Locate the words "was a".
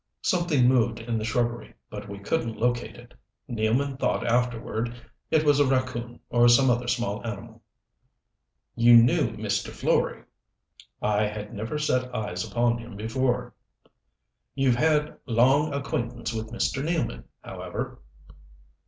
5.45-5.67